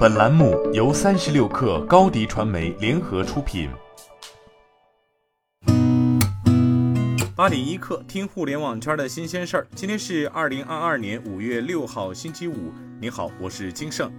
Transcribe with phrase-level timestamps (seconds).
[0.00, 3.68] 本栏目由三十六氪高低传媒联合出品。
[7.36, 9.66] 八点一刻，听互联网圈的新鲜事儿。
[9.74, 12.72] 今天是二零二二年五月六号，星期五。
[12.98, 14.10] 你好，我是金盛。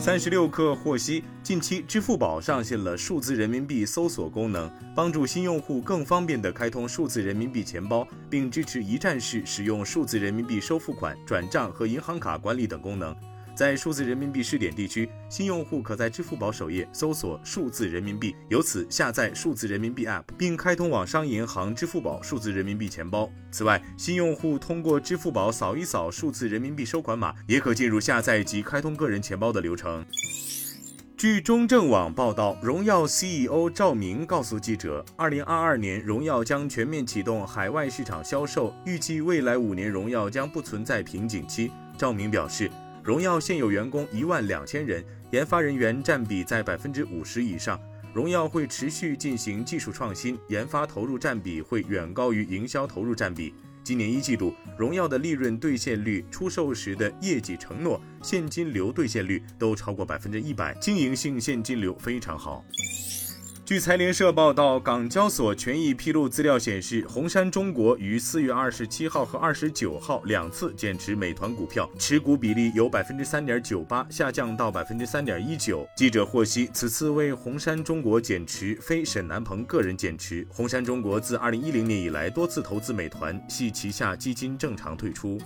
[0.00, 13.14] 三十六氪获悉，近期支付宝上线了数字人民币搜索功能，帮助新用户更方便地开通数字人民币钱包，并支持一站式使用数字人民币收付款、转账和银行卡管理等功能。
[13.54, 23.30] 在数字人民币试点地区，新用户可在支付宝首页搜索“数字人民币”，由此下载数字人民币 App，并开通网商银行支付宝数字人民币钱包。
[23.50, 30.04] 此外，新用户通过支付宝扫一扫数字人民币收款码，也可进入下载及开通个人钱包的流程。
[31.16, 41.70] 据中证网报道，荣耀 CEO 赵明告诉记者，二零二二年荣耀将全面启动海外市场销售，预计未来五年荣耀将不存在瓶颈期。
[41.98, 42.70] 赵明表示。
[43.02, 47.80] 荣耀现有员工一万两千人，研发人员占比在百分之五十以上。
[48.12, 53.54] 荣耀会持续进行技术创新，研发投入占比会远高于营销投入占比。
[53.82, 62.62] 今年一季度，荣耀的利润兑现率、出售时的业绩承诺、现金流兑现率都超过百分之一百，经营性现金流非常好。
[63.70, 75.88] 据财联社报道，港交所权益披露资料显示，红杉中国于四月二十七号和二十九号两次减持美团股票，持股比例由百分之三点九八下降到百分之三点一九。
[75.94, 80.44] 记者获悉，此次为红杉中国减持非沈南鹏个人减持。
[80.50, 85.38] 红杉中国自二零一零年以来多次投资美团，系旗下基金正常退出。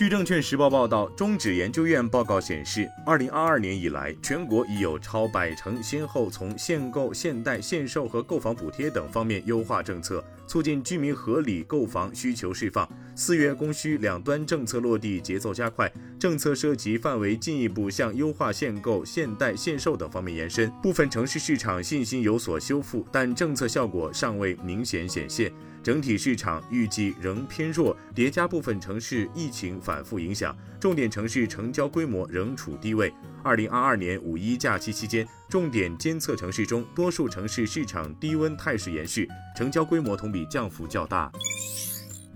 [0.00, 12.88] 据证券时报报道，中指研究院报告显示，二零二二年以来，全国已有超百城先后从限购、限贷、限售和购房补贴等方面优化政策，促进居民合理购房需求释放。
[13.14, 20.70] 四月供需两端政策落地节奏加快，政策涉及范围进一步向优化限购、限贷、限售等方面延伸。
[20.82, 25.52] 部分城市市场信心有所修复，但政策效果尚未明显显现。
[25.82, 33.12] 整体市场预计仍偏弱，叠加部分城市疫情反复影响，重点城市成交规模仍处低位。
[33.42, 39.26] 二零二二年五一假期期间，重点监测城市中，多数城市市场低温态势延续，
[39.56, 41.32] 成交规模同比降幅较大。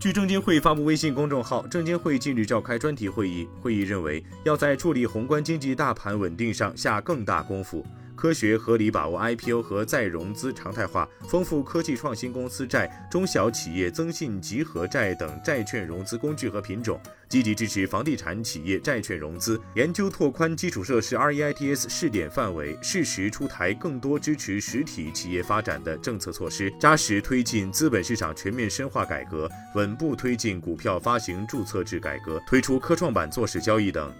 [0.00, 7.86] 据证监会发布微信公众号，证监会近日召开专题会议，会议认为要在处理宏观经济大盘稳定上下更大功夫。
[8.16, 16.98] 科学合理把握 IPO 和再融资常态化，丰富科技创新公司债、中小企业增信集合债等债券融资工具和品种，
[17.28, 34.12] 积极支持房地产企业债券融资，研究拓宽基础设施 REITs 试点范围，适时出台更多支持实体企业发展的政策措施，扎实推进资本市场全面深化改革，稳步推进股票发行注册制改革，推出科创板做市交易等。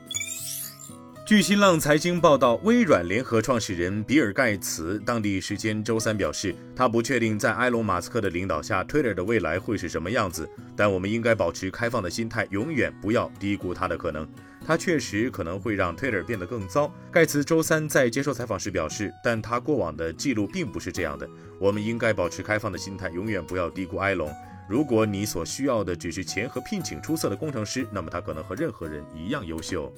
[1.26, 10.46] 据新浪财经报道，微软联合创始人比尔·盖茨当地时间周三表示，他不确定在埃隆·马斯克的领导下，Twitter 的未来会是什么样子，
[10.76, 14.28] 但我们应该保持开放的心态，永远不要低估它的可能。
[14.66, 16.92] 他确实可能会让 Twitter 变得更糟。
[17.10, 21.26] 盖茨周三在接受采访时表示，但他过往的记录并不是这样的。
[21.58, 24.30] 我们应该保持开放的心态，永远不要低估埃隆。
[24.68, 29.90] 如果你所需要的只是钱和聘请出色的工程师，那么他可能和任何人一样优秀。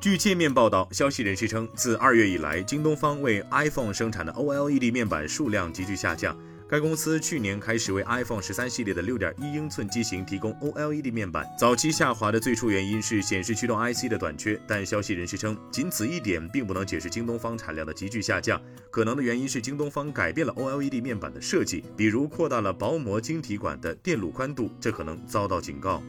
[0.00, 6.34] 据界面报道，消息人士称，自二月以来，京东方为 iPhone 生产的 OLED 面板数量急剧下降。
[6.66, 11.44] 该公司去年开始为 iPhone 十三系列的六点一英寸机型提供 OLED 面板。
[11.58, 18.58] 早期下滑的最初原因是显示驱动 IC 的短缺，但消息人士称，仅此一点并不能解释京东方产量的急剧下降。
[18.90, 26.02] 可能的原因是京东方改变了 OLED 面板的设计，比如扩大了薄膜晶体管的电路宽度，这可能遭到警告。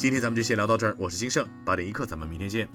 [0.00, 2.66] 今天咱们就先聊到这儿，我是金盛，八点一刻，咱们明天见。